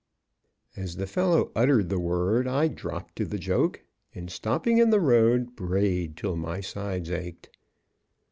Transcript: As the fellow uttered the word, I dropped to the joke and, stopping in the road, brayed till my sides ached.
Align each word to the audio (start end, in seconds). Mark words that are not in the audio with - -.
As 0.75 0.95
the 0.95 1.05
fellow 1.05 1.51
uttered 1.55 1.89
the 1.89 1.99
word, 1.99 2.47
I 2.47 2.69
dropped 2.69 3.15
to 3.17 3.25
the 3.25 3.37
joke 3.37 3.83
and, 4.15 4.31
stopping 4.31 4.79
in 4.79 4.89
the 4.89 4.99
road, 4.99 5.55
brayed 5.55 6.17
till 6.17 6.35
my 6.35 6.59
sides 6.59 7.11
ached. 7.11 7.55